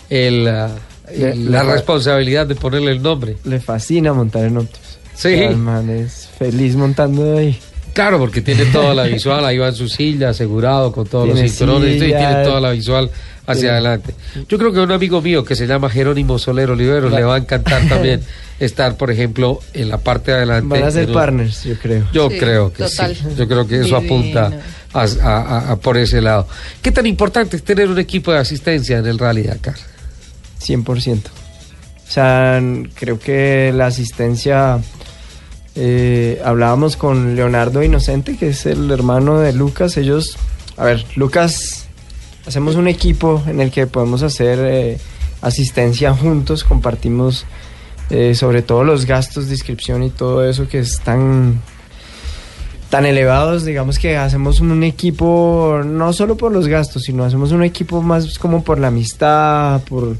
el, 0.09 0.43
la 0.43 1.63
responsabilidad 1.63 2.47
de 2.47 2.55
ponerle 2.55 2.91
el 2.91 3.01
nombre. 3.01 3.37
Le 3.43 3.59
fascina 3.59 4.13
montar 4.13 4.45
en 4.45 4.57
Optimus. 4.57 4.99
Sí. 5.15 5.33
El 5.33 5.57
man 5.57 5.89
es 5.89 6.29
feliz 6.37 6.75
montando 6.75 7.37
ahí. 7.37 7.59
Claro, 7.93 8.19
porque 8.19 8.41
tiene 8.41 8.65
toda 8.65 8.93
la 8.93 9.03
visual, 9.03 9.43
ahí 9.43 9.57
va 9.57 9.69
en 9.69 9.75
su 9.75 9.89
silla, 9.89 10.29
asegurado 10.29 10.91
con 10.91 11.07
todos 11.07 11.25
Tiene 11.25 11.41
los 11.41 11.51
cinturones 11.51 11.95
y 11.95 11.99
tiene 11.99 12.43
toda 12.43 12.61
la 12.61 12.71
visual 12.71 13.09
hacia 13.51 13.71
adelante. 13.71 14.13
Yo 14.47 14.57
creo 14.57 14.71
que 14.71 14.79
a 14.79 14.83
un 14.83 14.91
amigo 14.91 15.21
mío 15.21 15.43
que 15.43 15.55
se 15.55 15.67
llama 15.67 15.89
Jerónimo 15.89 16.37
Soler 16.39 16.69
Olivero 16.71 17.09
le 17.09 17.23
va 17.23 17.35
a 17.35 17.37
encantar 17.39 17.81
también 17.89 18.21
estar, 18.59 18.95
por 18.97 19.09
ejemplo, 19.11 19.59
en 19.73 19.89
la 19.89 19.97
parte 19.97 20.31
de 20.31 20.37
adelante. 20.37 20.67
Van 20.79 20.83
a 20.87 20.91
ser 20.91 21.11
partners, 21.11 21.63
yo 21.63 21.75
creo. 21.79 22.07
Yo 22.13 22.29
Sí, 22.29 22.37
creo 22.39 22.71
que 22.73 22.83
total. 22.83 23.15
sí. 23.15 23.23
Yo 23.37 23.47
creo 23.47 23.67
que 23.67 23.75
eso 23.81 23.99
Divino. 23.99 24.15
apunta 24.15 24.51
a- 24.93 25.07
a- 25.23 25.71
a- 25.71 25.75
por 25.77 25.97
ese 25.97 26.21
lado. 26.21 26.47
¿Qué 26.81 26.91
tan 26.91 27.05
importante 27.05 27.55
es 27.57 27.63
tener 27.63 27.89
un 27.89 27.99
equipo 27.99 28.31
de 28.31 28.39
asistencia 28.39 28.97
en 28.97 29.05
el 29.05 29.17
Rally 29.19 29.43
Dakar? 29.43 29.75
100%. 30.61 31.31
O 32.07 32.11
sea, 32.11 32.61
creo 32.95 33.19
que 33.19 33.71
la 33.75 33.85
asistencia... 33.87 34.79
eh, 35.75 36.41
hablábamos 36.43 36.97
con 36.97 37.35
Leonardo 37.35 37.83
Inocente, 37.83 38.35
que 38.37 38.49
es 38.49 38.65
el 38.65 38.89
hermano 38.91 39.39
de 39.39 39.53
Lucas. 39.53 39.95
Ellos, 39.97 40.37
a 40.75 40.83
ver, 40.85 41.05
Lucas, 41.15 41.87
hacemos 42.49 42.75
un 42.75 42.87
equipo 42.87 43.43
en 43.45 43.61
el 43.61 43.69
que 43.69 43.85
podemos 43.85 44.23
hacer 44.23 44.57
eh, 44.59 44.97
asistencia 45.39 46.15
juntos, 46.15 46.63
compartimos 46.63 47.45
eh, 48.09 48.33
sobre 48.33 48.63
todo 48.63 48.83
los 48.83 49.05
gastos 49.05 49.45
de 49.47 49.53
inscripción 49.53 50.01
y 50.01 50.09
todo 50.09 50.43
eso 50.43 50.67
que 50.67 50.79
es 50.79 50.99
tan, 50.99 51.61
tan 52.89 53.05
elevados, 53.05 53.65
digamos 53.65 53.99
que 53.99 54.17
hacemos 54.17 54.61
un 54.61 54.83
equipo 54.83 55.81
no 55.85 56.11
solo 56.11 56.37
por 56.37 56.51
los 56.51 56.67
gastos, 56.67 57.03
sino 57.03 57.23
hacemos 57.23 57.51
un 57.51 57.63
equipo 57.63 58.01
más 58.01 58.39
como 58.39 58.63
por 58.63 58.79
la 58.79 58.87
amistad, 58.87 59.83
por, 59.83 60.17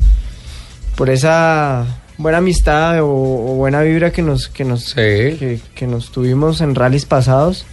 por 0.96 1.10
esa 1.10 1.84
buena 2.20 2.38
amistad 2.38 3.02
o, 3.02 3.08
o 3.08 3.56
buena 3.56 3.82
vibra 3.82 4.12
que 4.12 4.22
nos, 4.22 4.50
que 4.50 4.66
nos, 4.66 4.94
que, 4.94 5.60
que 5.74 5.88
nos 5.88 6.12
tuvimos 6.12 6.62
en 6.62 6.76
rallies 6.76 7.06
pasados 7.06 7.66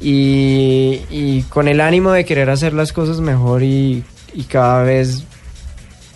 y, 0.00 1.00
y 1.10 1.42
con 1.48 1.68
el 1.68 1.80
ánimo 1.80 2.12
de 2.12 2.24
querer 2.24 2.50
hacer 2.50 2.72
las 2.72 2.92
cosas 2.92 3.20
mejor 3.20 3.62
y, 3.62 4.04
y 4.34 4.44
cada 4.44 4.82
vez 4.82 5.24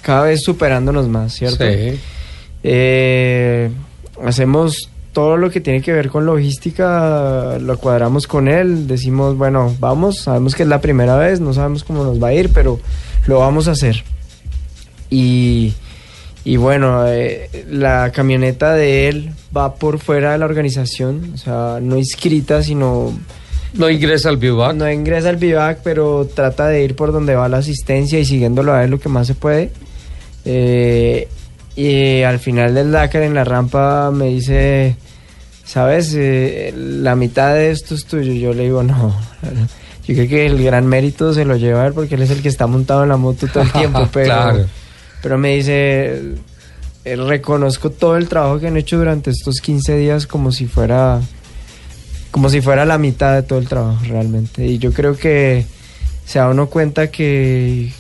cada 0.03 0.25
vez 0.25 0.43
superándonos 0.43 1.09
más, 1.09 1.33
¿cierto? 1.33 1.65
Sí. 1.65 1.99
Eh, 2.65 3.71
hacemos 4.25 4.91
todo 5.13 5.37
lo 5.37 5.51
que 5.51 5.61
tiene 5.61 5.83
que 5.83 5.93
ver 5.93 6.09
con 6.09 6.27
logística, 6.27 7.59
lo 7.61 7.79
cuadramos 7.79 8.27
con 8.27 8.49
él, 8.49 8.87
decimos, 8.87 9.37
bueno, 9.37 9.75
vamos, 9.79 10.21
sabemos 10.21 10.55
que 10.55 10.63
es 10.63 10.69
la 10.69 10.81
primera 10.81 11.17
vez, 11.17 11.41
no 11.41 11.53
sabemos 11.53 11.85
cómo 11.85 12.03
nos 12.03 12.23
va 12.23 12.29
a 12.29 12.35
ir, 12.35 12.51
pero 12.53 12.81
lo 13.27 13.39
vamos 13.41 13.69
a 13.69 13.73
hacer. 13.73 14.03
Y, 15.11 15.75
y 16.45 16.57
bueno, 16.57 17.07
eh, 17.07 17.67
la 17.69 18.11
camioneta 18.11 18.73
de 18.73 19.09
él 19.09 19.33
va 19.55 19.75
por 19.75 19.99
fuera 19.99 20.33
de 20.33 20.39
la 20.39 20.47
organización, 20.47 21.33
o 21.35 21.37
sea, 21.39 21.79
no 21.81 21.97
inscrita, 21.97 22.63
sino... 22.63 23.13
No 23.75 23.89
ingresa 23.89 24.29
al 24.29 24.37
vivac. 24.37 24.75
No 24.75 24.91
ingresa 24.91 25.31
al 25.31 25.37
vivac, 25.37 25.79
pero 25.83 26.29
trata 26.35 26.69
de 26.69 26.85
ir 26.85 26.95
por 26.97 27.13
donde 27.13 27.35
va 27.35 27.49
la 27.49 27.59
asistencia 27.59 28.19
y 28.19 28.25
siguiéndolo 28.25 28.73
a 28.75 28.85
él 28.85 28.91
lo 28.91 29.01
que 29.01 29.09
más 29.09 29.27
se 29.27 29.35
puede. 29.35 29.71
Eh, 30.45 31.29
y 31.77 32.23
al 32.23 32.39
final 32.39 32.75
del 32.75 32.93
Dakar 32.93 33.23
en 33.23 33.35
la 33.35 33.45
rampa 33.45 34.11
me 34.11 34.27
dice, 34.27 34.97
¿sabes? 35.65 36.13
Eh, 36.15 36.75
la 36.77 37.17
mitad 37.17 37.55
de 37.55 37.71
esto 37.71 37.95
es 37.95 38.05
tuyo. 38.05 38.33
Yo 38.33 38.53
le 38.53 38.65
digo, 38.65 38.83
no. 38.83 39.17
Yo 40.07 40.15
creo 40.15 40.29
que 40.29 40.47
el 40.47 40.63
gran 40.63 40.87
mérito 40.87 41.33
se 41.33 41.45
lo 41.45 41.57
lleva 41.57 41.85
a 41.85 41.87
él 41.87 41.93
porque 41.95 42.17
él 42.17 42.23
es 42.23 42.31
el 42.31 42.43
que 42.43 42.49
está 42.49 42.67
montado 42.67 43.05
en 43.05 43.09
la 43.09 43.17
moto 43.17 43.47
todo 43.49 43.63
el 43.63 43.73
tiempo. 43.73 44.07
Pero, 44.13 44.27
Claro. 44.27 44.67
pero 45.23 45.39
me 45.39 45.57
dice, 45.57 46.21
eh, 47.05 47.17
reconozco 47.17 47.91
todo 47.91 48.17
el 48.17 48.29
trabajo 48.29 48.59
que 48.61 48.67
han 48.67 48.77
hecho 48.77 48.99
durante 48.99 49.31
estos 49.31 49.61
15 49.61 49.97
días 49.97 50.27
como 50.27 50.53
si 50.53 50.67
fuera 50.67 51.21
como 52.33 52.49
si 52.49 52.61
fuera 52.61 52.85
la 52.85 52.99
mitad 52.99 53.35
de 53.37 53.43
todo 53.45 53.61
el 53.61 53.69
trabajo 53.69 54.01
realmente. 54.09 54.67
Y 54.67 54.79
yo 54.79 54.93
creo 54.93 55.17
que 55.17 55.65
se 56.27 56.39
da 56.41 56.49
uno 56.49 56.67
cuenta 56.67 57.09
que, 57.11 57.93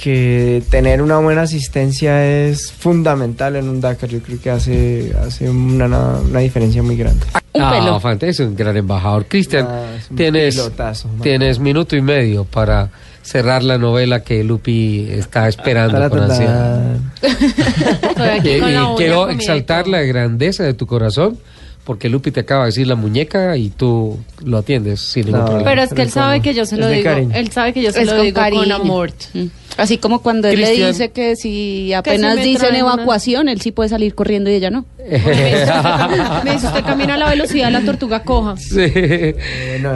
que 0.00 0.62
tener 0.70 1.02
una 1.02 1.18
buena 1.18 1.42
asistencia 1.42 2.24
es 2.46 2.70
fundamental 2.70 3.56
en 3.56 3.68
un 3.68 3.80
Dakar. 3.80 4.08
Yo 4.08 4.20
creo 4.20 4.40
que 4.40 4.50
hace, 4.50 5.12
hace 5.20 5.50
una, 5.50 5.86
una 5.86 6.38
diferencia 6.40 6.82
muy 6.82 6.96
grande. 6.96 7.24
No, 7.54 7.98
Fante 8.00 8.28
es 8.28 8.38
un 8.40 8.54
gran 8.54 8.76
embajador. 8.76 9.26
Cristian, 9.26 9.66
Ah, 9.68 9.86
tienes, 10.16 10.54
pilotazo, 10.56 11.08
tienes 11.22 11.58
minuto 11.58 11.96
y 11.96 12.02
medio 12.02 12.44
para 12.44 12.90
cerrar 13.22 13.62
la 13.62 13.78
novela 13.78 14.22
que 14.22 14.44
Lupi 14.44 15.06
está 15.10 15.48
esperando 15.48 16.10
con 16.10 16.20
ansiedad. 16.20 16.96
Y- 18.44 18.60
quiero 18.96 19.28
exaltar 19.30 19.86
la 19.88 20.02
grandeza 20.02 20.64
de 20.64 20.74
tu 20.74 20.86
corazón, 20.86 21.38
porque 21.84 22.08
Lupi 22.08 22.30
te 22.30 22.40
acaba 22.40 22.62
de 22.64 22.66
decir 22.68 22.86
la 22.86 22.94
muñeca 22.94 23.56
y 23.56 23.68
tú 23.70 24.18
lo 24.44 24.58
atiendes 24.58 25.00
sin 25.00 25.26
ningún 25.26 25.40
No, 25.40 25.46
problema. 25.46 25.70
Pero 25.70 25.82
es 25.82 25.92
que 25.92 26.02
él 26.02 26.10
sabe 26.10 26.40
que 26.40 26.54
yo 26.54 26.64
se 26.66 26.76
lo 26.76 26.88
digo. 26.88 27.04
cariño. 27.04 27.30
Él 27.34 27.50
sabe 27.50 27.72
que 27.72 27.82
yo 27.82 27.92
se 27.92 28.00
Es 28.02 28.06
lo 28.06 28.14
con 28.16 28.22
digo 28.24 28.40
con 28.40 28.72
amor. 28.72 29.12
Mm. 29.34 29.44
Así 29.76 29.98
como 29.98 30.22
cuando 30.22 30.48
él 30.48 30.60
le 30.60 30.70
dice 30.70 31.10
que 31.10 31.36
si 31.36 31.86
Que 31.88 31.94
apenas 31.96 32.34
si 32.34 32.40
me 32.40 32.44
dicen 32.46 32.68
una- 32.70 32.78
evacuación, 32.78 33.48
él 33.48 33.60
sí 33.60 33.72
puede 33.72 33.88
salir 33.90 34.14
corriendo 34.14 34.48
y 34.50 34.54
ella 34.54 34.70
no. 34.70 34.86
Me 36.44 36.52
dice 36.52 36.66
usted 36.66 36.82
camina 36.84 37.14
a 37.14 37.18
la 37.18 37.28
velocidad 37.28 37.66
de 37.66 37.72
la 37.72 37.82
tortuga 37.82 38.22
coja. 38.22 38.56
Sí. 38.56 38.90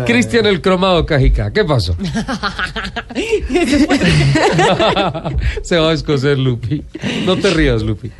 Cristian 0.04 0.44
el 0.46 0.60
cromado 0.60 1.06
Cajica, 1.06 1.50
¿qué 1.50 1.64
pasó? 1.64 1.96
Se 5.62 5.78
va 5.78 5.90
a 5.90 5.94
escocer 5.94 6.38
Lupi. 6.38 6.84
No 7.24 7.36
te 7.36 7.48
rías, 7.50 7.82
Lupi. 7.82 8.10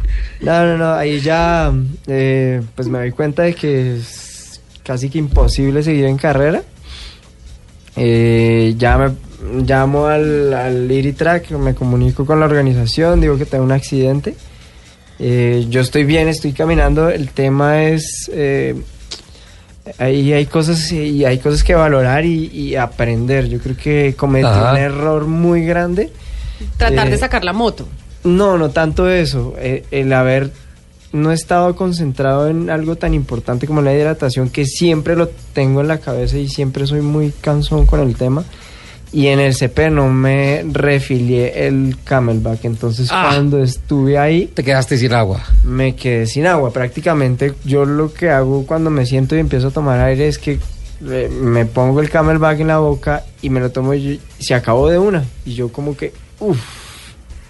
No, 0.40 0.64
no, 0.64 0.78
no, 0.78 0.94
ahí 0.94 1.20
ya 1.20 1.70
eh, 2.06 2.62
pues 2.74 2.88
me 2.88 2.98
doy 2.98 3.10
cuenta 3.10 3.42
de 3.42 3.54
que 3.54 3.96
es 3.96 4.60
casi 4.82 5.10
que 5.10 5.18
imposible 5.18 5.82
seguir 5.82 6.06
en 6.06 6.16
carrera. 6.16 6.62
Eh, 7.96 8.74
ya 8.78 8.96
me 8.96 9.10
llamo 9.62 10.06
al, 10.06 10.54
al 10.54 10.90
Iritrack, 10.90 11.50
me 11.50 11.74
comunico 11.74 12.24
con 12.24 12.40
la 12.40 12.46
organización, 12.46 13.20
digo 13.20 13.36
que 13.36 13.44
tengo 13.44 13.64
un 13.64 13.72
accidente. 13.72 14.34
Eh, 15.18 15.66
yo 15.68 15.80
estoy 15.80 16.04
bien, 16.04 16.28
estoy 16.28 16.52
caminando. 16.52 17.08
El 17.10 17.30
tema 17.30 17.82
es 17.84 18.30
eh, 18.32 18.74
ahí 19.98 20.32
hay 20.32 20.46
cosas 20.46 20.92
y 20.92 21.24
hay 21.24 21.38
cosas 21.38 21.64
que 21.64 21.74
valorar 21.74 22.24
y, 22.24 22.46
y 22.46 22.76
aprender. 22.76 23.48
Yo 23.48 23.58
creo 23.58 23.76
que 23.76 24.14
cometí 24.16 24.46
Ajá. 24.46 24.72
un 24.72 24.78
error 24.78 25.26
muy 25.26 25.64
grande. 25.64 26.10
Tratar 26.76 27.08
Eh, 27.08 27.10
de 27.12 27.18
sacar 27.18 27.44
la 27.44 27.52
moto. 27.52 27.86
No, 28.24 28.58
no 28.58 28.70
tanto 28.70 29.08
eso. 29.08 29.54
eh, 29.58 29.84
el 29.90 30.12
haber 30.12 30.50
no 31.12 31.32
estado 31.32 31.74
concentrado 31.74 32.48
en 32.48 32.68
algo 32.68 32.96
tan 32.96 33.14
importante 33.14 33.66
como 33.66 33.80
la 33.80 33.94
hidratación, 33.94 34.50
que 34.50 34.66
siempre 34.66 35.16
lo 35.16 35.28
tengo 35.54 35.80
en 35.80 35.88
la 35.88 35.98
cabeza 35.98 36.36
y 36.36 36.48
siempre 36.48 36.86
soy 36.86 37.00
muy 37.00 37.32
cansón 37.40 37.86
con 37.86 38.00
el 38.00 38.14
tema. 38.14 38.44
Y 39.10 39.28
en 39.28 39.40
el 39.40 39.54
CP 39.54 39.90
no 39.90 40.08
me 40.10 40.64
refilié 40.70 41.66
el 41.66 41.96
camelback. 42.04 42.64
Entonces, 42.66 43.08
Ah. 43.10 43.28
cuando 43.30 43.62
estuve 43.62 44.18
ahí, 44.18 44.46
Te 44.52 44.62
quedaste 44.62 44.98
sin 44.98 45.14
agua. 45.14 45.42
me 45.64 45.94
quedé 45.96 46.26
sin 46.26 46.46
agua. 46.46 46.72
Prácticamente, 46.72 47.54
yo 47.64 47.84
lo 47.86 48.12
que 48.12 48.28
hago 48.30 48.66
cuando 48.66 48.90
me 48.90 49.06
siento 49.06 49.34
y 49.34 49.38
empiezo 49.38 49.68
a 49.68 49.70
tomar 49.70 50.00
aire 50.00 50.28
es 50.28 50.38
que 50.38 50.58
eh, 51.08 51.28
me 51.30 51.64
pongo 51.64 52.00
el 52.00 52.10
camelback 52.10 52.60
en 52.60 52.66
la 52.68 52.78
boca 52.80 53.22
y 53.40 53.50
me 53.50 53.60
lo 53.60 53.70
tomo 53.70 53.94
y 53.94 54.20
se 54.40 54.54
acabó 54.54 54.88
de 54.90 54.98
una. 54.98 55.24
Y 55.46 55.54
yo, 55.54 55.70
como 55.72 55.96
que, 55.96 56.12
uff, 56.40 56.58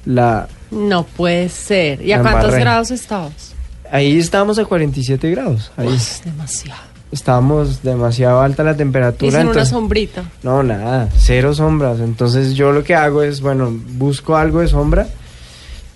la. 0.04 0.48
No 0.70 1.04
puede 1.04 1.48
ser. 1.48 2.02
¿Y 2.02 2.12
a 2.12 2.20
cuántos 2.20 2.44
embarré. 2.44 2.60
grados 2.60 2.90
estabas? 2.90 3.54
Ahí 3.90 4.18
estábamos 4.18 4.58
a 4.58 4.66
47 4.66 5.30
grados. 5.30 5.72
Ahí 5.78 5.88
Es 5.88 6.20
demasiado. 6.24 6.82
Estábamos 7.12 7.82
demasiado 7.82 8.40
alta 8.40 8.62
la 8.64 8.76
temperatura. 8.76 9.30
una 9.32 9.40
entonces- 9.48 9.68
sombrita. 9.68 10.24
no, 10.42 10.62
nada, 10.62 11.08
cero 11.16 11.54
sombras. 11.54 12.00
Entonces 12.00 12.54
yo 12.54 12.72
lo 12.72 12.84
que 12.84 12.94
hago 12.94 13.22
es, 13.22 13.40
bueno, 13.40 13.72
busco 13.96 14.36
algo 14.36 14.60
de 14.60 14.68
sombra 14.68 15.08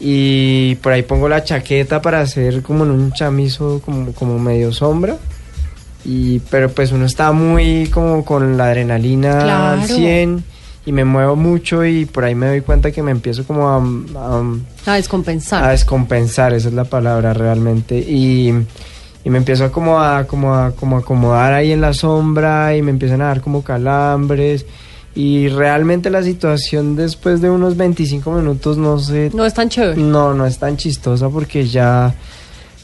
y 0.00 0.74
por 0.76 0.92
ahí 0.92 1.02
pongo 1.02 1.28
la 1.28 1.44
chaqueta 1.44 2.02
para 2.02 2.20
hacer 2.20 2.62
como 2.62 2.84
en 2.84 2.90
un 2.90 3.12
chamizo 3.12 3.80
como, 3.84 4.12
como 4.12 4.38
medio 4.38 4.72
sombra. 4.72 5.16
Y, 6.04 6.40
pero 6.50 6.68
pues 6.70 6.90
uno 6.90 7.06
está 7.06 7.30
muy 7.30 7.86
como 7.88 8.24
con 8.24 8.56
la 8.56 8.64
adrenalina 8.66 9.38
al 9.72 9.78
Claro. 9.84 9.94
100 9.94 10.44
y 10.84 10.90
me 10.90 11.04
muevo 11.04 11.36
mucho 11.36 11.84
y 11.84 12.06
por 12.06 12.24
ahí 12.24 12.34
me 12.34 12.48
doy 12.48 12.60
cuenta 12.62 12.90
que 12.90 13.04
me 13.04 13.12
empiezo 13.12 13.44
como 13.44 13.68
a- 13.68 13.76
a 14.86 14.90
A 14.90 14.94
descompensar. 14.96 15.62
a 15.62 15.68
descompensar, 15.68 16.52
esa 16.54 16.66
es 16.68 16.74
la 16.74 16.82
palabra 16.82 17.32
realmente. 17.34 17.96
Y, 17.98 18.52
y 19.24 19.30
me 19.30 19.38
empiezo 19.38 19.64
a 19.64 19.72
como 19.72 20.00
a, 20.00 20.24
como 20.26 20.54
a 20.54 20.72
como 20.72 20.96
a 20.96 21.00
acomodar 21.00 21.52
ahí 21.52 21.72
en 21.72 21.80
la 21.80 21.92
sombra 21.94 22.76
y 22.76 22.82
me 22.82 22.90
empiezan 22.90 23.20
a 23.22 23.26
dar 23.26 23.40
como 23.40 23.62
calambres. 23.62 24.66
Y 25.14 25.48
realmente 25.48 26.08
la 26.08 26.22
situación 26.22 26.96
después 26.96 27.40
de 27.42 27.50
unos 27.50 27.76
25 27.76 28.30
minutos 28.32 28.78
no 28.78 28.98
sé, 28.98 29.30
no 29.34 29.44
es 29.44 29.52
tan 29.52 29.68
chévere. 29.68 30.00
no, 30.00 30.32
no 30.32 30.46
es 30.46 30.58
tan 30.58 30.76
chistosa 30.78 31.28
porque 31.28 31.66
ya 31.66 32.14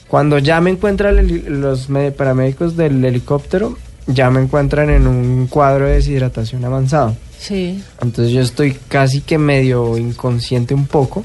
cuando 0.09 0.39
ya 0.39 0.61
me 0.61 0.71
encuentran 0.71 1.19
el- 1.19 1.61
los 1.61 1.89
paramédicos 2.17 2.77
del 2.77 3.03
helicóptero, 3.05 3.77
ya 4.07 4.31
me 4.31 4.41
encuentran 4.43 4.91
en 4.91 5.07
un 5.07 5.47
cuadro 5.49 5.87
de 5.87 5.95
deshidratación 5.95 6.65
avanzado. 6.65 7.17
Sí. 7.39 7.83
Entonces 8.03 8.33
yo 8.33 8.41
estoy 8.43 8.77
casi 8.89 9.21
que 9.23 9.39
medio 9.39 9.97
inconsciente 9.99 10.75
un 10.75 10.87
poco, 10.87 11.25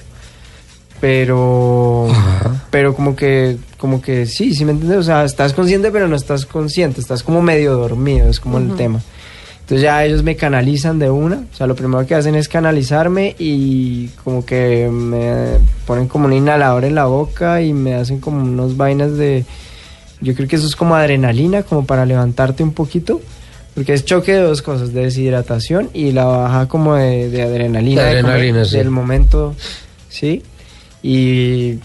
pero 1.03 2.07
pero 2.69 2.95
como 2.95 3.13
que 3.13 3.57
como 3.77 4.01
que 4.01 4.25
sí, 4.25 4.55
sí 4.55 4.63
me 4.63 4.71
entiendes, 4.71 4.99
o 4.99 5.03
sea, 5.03 5.25
estás 5.25 5.51
consciente 5.51 5.91
pero 5.91 6.07
no 6.07 6.15
estás 6.15 6.45
consciente, 6.45 7.01
estás 7.01 7.23
como 7.23 7.41
medio 7.41 7.73
dormido, 7.75 8.29
es 8.29 8.39
como 8.39 8.57
el 8.57 8.67
Ujú. 8.67 8.75
tema. 8.77 9.01
Entonces 9.59 9.81
ya 9.81 10.05
ellos 10.05 10.23
me 10.23 10.37
canalizan 10.37 10.99
de 10.99 11.09
una, 11.09 11.43
o 11.51 11.55
sea, 11.57 11.67
lo 11.67 11.75
primero 11.75 12.07
que 12.07 12.15
hacen 12.15 12.35
es 12.35 12.47
canalizarme 12.47 13.35
y 13.37 14.07
como 14.23 14.45
que 14.45 14.89
me 14.89 15.57
ponen 15.85 16.07
como 16.07 16.25
un 16.27 16.31
inhalador 16.33 16.85
en 16.85 16.95
la 16.95 17.03
boca 17.05 17.61
y 17.61 17.73
me 17.73 17.95
hacen 17.95 18.21
como 18.21 18.41
unos 18.41 18.77
vainas 18.77 19.17
de 19.17 19.43
yo 20.21 20.33
creo 20.35 20.47
que 20.47 20.55
eso 20.55 20.67
es 20.67 20.77
como 20.77 20.95
adrenalina, 20.95 21.63
como 21.63 21.85
para 21.85 22.05
levantarte 22.05 22.63
un 22.63 22.71
poquito, 22.71 23.19
Porque 23.75 23.91
es 23.93 24.05
choque 24.05 24.31
de 24.31 24.39
dos 24.41 24.61
cosas, 24.61 24.93
de 24.93 25.01
deshidratación 25.01 25.89
y 25.93 26.13
la 26.13 26.23
baja 26.23 26.67
como 26.69 26.95
de, 26.95 27.29
de 27.29 27.41
adrenalina, 27.41 28.03
De 28.03 28.09
de 28.13 28.19
adrenalina, 28.19 28.63
sí. 28.63 28.77
del 28.77 28.89
momento, 28.89 29.53
¿sí? 30.07 30.43
Y 31.03 31.79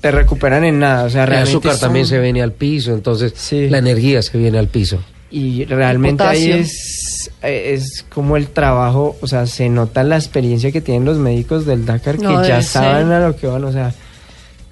te 0.00 0.10
recuperan 0.10 0.64
en 0.64 0.78
nada, 0.80 1.04
o 1.04 1.10
sea, 1.10 1.22
El 1.24 1.28
realmente 1.28 1.50
azúcar 1.58 1.72
son- 1.72 1.80
también 1.80 2.06
se 2.06 2.18
viene 2.18 2.42
al 2.42 2.52
piso, 2.52 2.92
entonces 2.94 3.32
Sí. 3.36 3.68
la 3.68 3.78
energía 3.78 4.22
se 4.22 4.36
viene 4.38 4.58
al 4.58 4.68
piso. 4.68 4.98
Y 5.30 5.64
realmente 5.66 6.22
ahí 6.22 6.50
es, 6.52 7.30
es 7.42 8.04
como 8.08 8.36
el 8.36 8.46
trabajo, 8.48 9.16
o 9.20 9.26
sea, 9.26 9.46
se 9.46 9.68
nota 9.68 10.02
la 10.04 10.16
experiencia 10.16 10.72
que 10.72 10.80
tienen 10.80 11.04
los 11.04 11.18
médicos 11.18 11.66
del 11.66 11.84
Dakar, 11.84 12.18
No, 12.20 12.40
que 12.42 12.48
ya 12.48 12.62
saben 12.62 13.08
ser. 13.08 13.12
a 13.14 13.28
lo 13.28 13.36
que 13.36 13.46
van, 13.46 13.64
o 13.64 13.72
sea, 13.72 13.92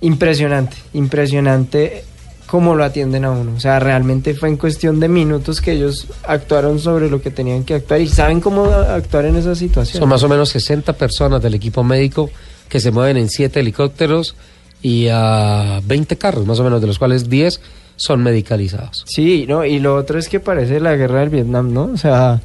impresionante, 0.00 0.76
impresionante 0.92 2.04
cómo 2.46 2.74
lo 2.76 2.84
atienden 2.84 3.24
a 3.24 3.30
uno. 3.32 3.54
O 3.56 3.60
sea, 3.60 3.80
realmente 3.80 4.34
fue 4.34 4.48
en 4.48 4.56
cuestión 4.56 5.00
de 5.00 5.08
minutos 5.08 5.60
que 5.60 5.72
ellos 5.72 6.06
actuaron 6.22 6.78
sobre 6.78 7.10
lo 7.10 7.20
que 7.20 7.30
tenían 7.30 7.64
que 7.64 7.74
actuar 7.74 8.00
y 8.00 8.06
saben 8.08 8.40
cómo 8.40 8.66
actuar 8.66 9.24
en 9.24 9.36
esa 9.36 9.54
situación. 9.54 9.98
Son 9.98 10.08
más 10.08 10.22
o 10.22 10.28
menos 10.28 10.50
60 10.50 10.92
personas 10.92 11.42
del 11.42 11.54
equipo 11.54 11.82
médico 11.82 12.30
que 12.68 12.80
se 12.80 12.90
mueven 12.90 13.16
en 13.16 13.28
7 13.28 13.60
helicópteros 13.60 14.34
y 14.82 15.08
a 15.10 15.80
20 15.84 16.16
carros, 16.16 16.46
más 16.46 16.60
o 16.60 16.64
menos, 16.64 16.80
de 16.80 16.86
los 16.86 16.98
cuales 16.98 17.28
10 17.28 17.60
son 17.96 18.22
medicalizados. 18.22 19.04
Sí, 19.06 19.46
no, 19.48 19.64
y 19.64 19.78
lo 19.78 19.96
otro 19.96 20.18
es 20.18 20.28
que 20.28 20.40
parece 20.40 20.80
la 20.80 20.96
guerra 20.96 21.20
del 21.20 21.30
Vietnam, 21.30 21.72
¿no? 21.72 21.84
O 21.92 21.96
sea, 21.96 22.40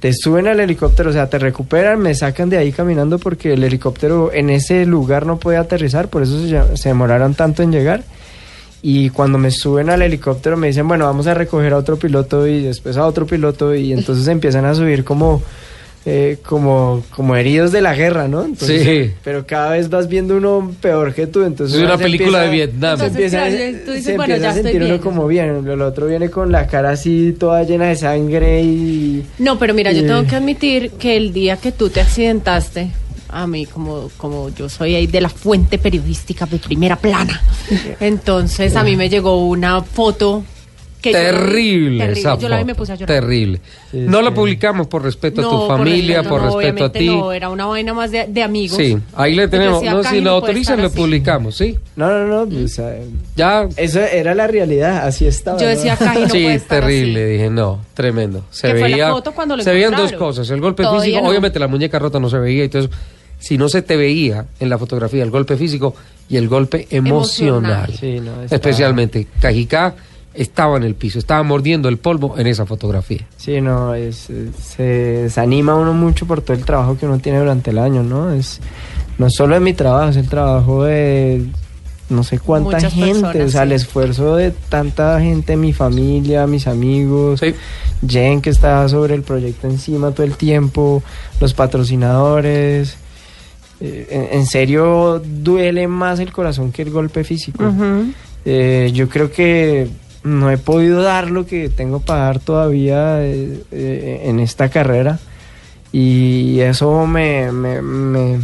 te 0.00 0.12
suben 0.12 0.48
al 0.48 0.60
helicóptero, 0.60 1.10
o 1.10 1.12
sea, 1.12 1.28
te 1.28 1.38
recuperan, 1.38 2.00
me 2.00 2.14
sacan 2.14 2.50
de 2.50 2.58
ahí 2.58 2.72
caminando 2.72 3.18
porque 3.18 3.52
el 3.52 3.62
helicóptero 3.62 4.32
en 4.32 4.50
ese 4.50 4.86
lugar 4.86 5.26
no 5.26 5.38
podía 5.38 5.60
aterrizar, 5.60 6.08
por 6.08 6.22
eso 6.22 6.40
se, 6.46 6.76
se 6.76 6.88
demoraron 6.88 7.34
tanto 7.34 7.62
en 7.62 7.72
llegar. 7.72 8.02
Y 8.84 9.10
cuando 9.10 9.38
me 9.38 9.52
suben 9.52 9.90
al 9.90 10.02
helicóptero 10.02 10.56
me 10.56 10.66
dicen, 10.66 10.88
bueno, 10.88 11.04
vamos 11.04 11.28
a 11.28 11.34
recoger 11.34 11.72
a 11.72 11.76
otro 11.76 11.96
piloto 11.98 12.48
y 12.48 12.62
después 12.62 12.96
a 12.96 13.06
otro 13.06 13.26
piloto 13.26 13.76
y 13.76 13.92
entonces 13.92 14.26
empiezan 14.26 14.64
a 14.64 14.74
subir 14.74 15.04
como, 15.04 15.40
eh, 16.04 16.38
como, 16.44 17.02
como 17.14 17.36
heridos 17.36 17.70
de 17.70 17.80
la 17.80 17.94
guerra, 17.94 18.26
¿no? 18.28 18.44
Entonces, 18.44 18.82
Sí. 18.82 19.12
Pero 19.22 19.46
cada 19.46 19.70
vez 19.72 19.88
vas 19.88 20.08
viendo 20.08 20.36
uno 20.36 20.74
peor 20.80 21.14
que 21.14 21.26
tú, 21.26 21.44
entonces... 21.44 21.76
Es 21.78 21.84
una 21.84 21.96
película 21.96 22.40
de 22.40 22.50
Vietnam. 22.50 22.98
se 22.98 23.06
empieza, 23.06 23.46
claro, 23.46 23.54
tú 23.84 23.90
dices, 23.92 24.04
se 24.04 24.16
bueno, 24.16 24.34
empieza 24.34 24.42
ya 24.42 24.48
a 24.48 24.56
estoy 24.56 24.62
sentir 24.62 24.82
uno 24.82 24.88
bien. 24.88 24.98
como 25.00 25.26
bien. 25.28 25.68
El 25.68 25.82
otro 25.82 26.06
viene 26.06 26.28
con 26.30 26.50
la 26.50 26.66
cara 26.66 26.90
así 26.90 27.34
toda 27.38 27.62
llena 27.62 27.86
de 27.86 27.96
sangre 27.96 28.62
y... 28.62 29.24
No, 29.38 29.58
pero 29.58 29.74
mira, 29.74 29.92
yo 29.92 30.04
tengo 30.04 30.26
que 30.26 30.36
admitir 30.36 30.90
que 30.92 31.16
el 31.16 31.32
día 31.32 31.56
que 31.56 31.70
tú 31.72 31.88
te 31.88 32.00
accidentaste, 32.00 32.90
a 33.28 33.46
mí 33.46 33.66
como, 33.66 34.10
como 34.16 34.48
yo 34.50 34.68
soy 34.68 34.94
ahí 34.94 35.06
de 35.06 35.20
la 35.20 35.28
fuente 35.28 35.78
periodística 35.78 36.46
de 36.46 36.58
primera 36.58 36.96
plana, 36.96 37.40
entonces 38.00 38.74
a 38.76 38.82
mí 38.82 38.96
me 38.96 39.08
llegó 39.08 39.46
una 39.46 39.82
foto 39.82 40.44
que 41.02 41.12
yo 41.12 41.18
Terrible, 41.18 41.98
terrible. 41.98 42.20
esa 42.20 42.38
Yo 42.38 42.48
la 42.48 42.56
vi 42.56 42.62
y 42.62 42.64
me 42.64 42.74
puse 42.74 42.92
a 42.92 42.94
llorar. 42.94 43.20
Terrible. 43.20 43.60
Sí, 43.90 43.98
no 43.98 44.18
sí. 44.18 44.24
la 44.24 44.32
publicamos 44.32 44.86
por 44.86 45.02
respeto 45.02 45.40
a 45.40 45.44
tu 45.44 45.50
por 45.50 45.68
familia, 45.76 46.18
respeto, 46.22 46.28
por 46.30 46.42
no, 46.42 46.60
respeto 46.60 46.84
a 46.86 46.92
ti. 46.92 47.06
No, 47.06 47.32
era 47.32 47.50
una 47.50 47.66
vaina 47.66 47.92
más 47.92 48.10
de, 48.10 48.26
de 48.26 48.42
amigos. 48.42 48.76
Sí, 48.78 48.96
ahí 49.14 49.34
le 49.34 49.48
tenemos. 49.48 49.82
No, 49.82 50.02
si 50.04 50.20
lo 50.20 50.30
autorizan, 50.30 50.80
lo 50.80 50.90
publicamos, 50.90 51.56
¿sí? 51.56 51.76
No, 51.96 52.08
no, 52.08 52.26
no, 52.26 52.48
pues, 52.48 52.80
Ya. 53.36 53.68
eso 53.76 54.00
era 54.00 54.34
la 54.34 54.46
realidad, 54.46 55.06
así 55.06 55.26
estaba. 55.26 55.58
Yo 55.58 55.66
decía, 55.66 55.98
no 56.00 56.12
sí, 56.28 56.42
puede 56.42 56.54
estar 56.54 56.80
terrible. 56.80 57.34
así. 57.34 57.42
Dos 57.44 57.52
no, 57.52 57.80
tremendo. 57.94 58.44
Se 58.50 58.70
fue 58.70 58.80
la 58.80 58.86
veía. 58.86 59.10
foto 59.10 59.32
cuando 59.32 59.56
lo 59.56 59.62
se 59.62 59.72
veían 59.72 59.94
dos 59.94 60.12
cosas. 60.12 60.48
El 60.50 60.60
golpe 60.60 60.82
Todavía 60.84 61.02
físico, 61.02 61.22
no. 61.24 61.28
obviamente 61.28 61.58
la 61.58 61.68
muñeca 61.68 61.98
rota 61.98 62.18
no 62.20 62.30
se 62.30 62.38
veía 62.38 62.64
y 62.64 62.68
todo 62.68 62.82
eso. 62.82 62.90
Si 63.38 63.58
no 63.58 63.68
se 63.68 63.82
te 63.82 63.96
veía 63.96 64.46
en 64.60 64.68
la 64.70 64.78
fotografía 64.78 65.24
el 65.24 65.30
golpe 65.32 65.56
físico 65.56 65.96
y 66.28 66.36
el 66.36 66.48
golpe 66.48 66.86
emocional. 66.90 67.90
Emocional. 67.90 67.94
Sí, 67.98 68.20
no, 68.20 68.42
Especialmente, 68.44 69.26
Cajicá 69.40 69.94
estaba 70.34 70.76
en 70.76 70.84
el 70.84 70.94
piso, 70.94 71.18
estaba 71.18 71.42
mordiendo 71.42 71.88
el 71.88 71.98
polvo 71.98 72.38
en 72.38 72.46
esa 72.46 72.66
fotografía. 72.66 73.26
Sí, 73.36 73.60
no, 73.60 73.94
es, 73.94 74.28
se 74.60 74.82
desanima 74.82 75.74
uno 75.74 75.92
mucho 75.92 76.26
por 76.26 76.40
todo 76.40 76.56
el 76.56 76.64
trabajo 76.64 76.96
que 76.96 77.06
uno 77.06 77.18
tiene 77.18 77.38
durante 77.38 77.70
el 77.70 77.78
año, 77.78 78.02
¿no? 78.02 78.32
Es 78.32 78.60
no 79.18 79.30
solo 79.30 79.54
es 79.54 79.60
mi 79.60 79.74
trabajo, 79.74 80.10
es 80.10 80.16
el 80.16 80.28
trabajo 80.28 80.84
de 80.84 81.46
no 82.08 82.24
sé 82.24 82.38
cuánta 82.38 82.76
Muchas 82.76 82.92
gente, 82.92 83.20
personas, 83.20 83.48
o 83.48 83.50
sea, 83.50 83.62
el 83.62 83.72
esfuerzo 83.72 84.36
de 84.36 84.50
tanta 84.50 85.20
gente, 85.20 85.56
mi 85.56 85.72
familia, 85.72 86.46
mis 86.46 86.66
amigos, 86.66 87.40
Sí. 87.40 87.54
Jen 88.06 88.42
que 88.42 88.50
está 88.50 88.88
sobre 88.88 89.14
el 89.14 89.22
proyecto 89.22 89.68
encima 89.68 90.10
todo 90.10 90.26
el 90.26 90.34
tiempo, 90.34 91.02
los 91.40 91.54
patrocinadores. 91.54 92.96
Eh, 93.80 94.06
en, 94.10 94.40
en 94.40 94.46
serio 94.46 95.22
duele 95.24 95.86
más 95.88 96.18
el 96.18 96.32
corazón 96.32 96.72
que 96.72 96.82
el 96.82 96.90
golpe 96.90 97.22
físico. 97.22 97.64
Eh, 98.44 98.90
yo 98.92 99.08
creo 99.08 99.30
que 99.30 99.88
no 100.24 100.50
he 100.50 100.58
podido 100.58 101.02
dar 101.02 101.30
lo 101.30 101.46
que 101.46 101.68
tengo 101.68 102.00
para 102.00 102.24
dar 102.24 102.38
todavía 102.38 103.22
eh, 103.24 103.62
eh, 103.72 104.22
en 104.26 104.38
esta 104.40 104.68
carrera 104.68 105.18
y 105.92 106.60
eso 106.60 107.06
me 107.06 107.50
me, 107.52 107.82
me, 107.82 108.38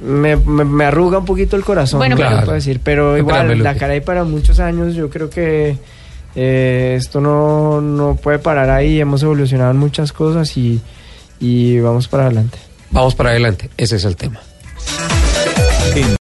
me- 0.00 0.36
me- 0.36 0.64
me 0.64 0.84
arruga 0.84 1.18
un 1.18 1.24
poquito 1.24 1.56
el 1.56 1.64
corazón, 1.64 1.98
Bueno, 1.98 2.16
puedo 2.16 2.52
decir, 2.52 2.80
pero 2.82 3.16
Espérame, 3.16 3.44
igual 3.46 3.62
la 3.62 3.70
Lupe. 3.72 3.80
cara 3.80 3.92
hay 3.94 4.00
para 4.00 4.24
muchos 4.24 4.60
años, 4.60 4.94
yo 4.94 5.08
creo 5.10 5.30
que 5.30 5.76
eh, 6.36 6.94
esto 6.98 7.20
no, 7.20 7.80
no 7.80 8.16
puede 8.16 8.38
parar 8.38 8.68
ahí, 8.70 9.00
hemos 9.00 9.22
evolucionado 9.22 9.70
en 9.70 9.76
muchas 9.78 10.12
cosas 10.12 10.56
y, 10.56 10.80
y 11.40 11.78
vamos 11.80 12.08
para 12.08 12.24
adelante. 12.26 12.58
Vamos 12.90 13.14
para 13.14 13.30
adelante, 13.30 13.70
ese 13.76 13.96
es 13.96 14.04
el 14.04 14.16
tema. 14.16 14.40